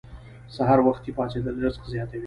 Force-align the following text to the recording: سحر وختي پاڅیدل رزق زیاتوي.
سحر 0.55 0.79
وختي 0.87 1.11
پاڅیدل 1.17 1.55
رزق 1.65 1.83
زیاتوي. 1.93 2.19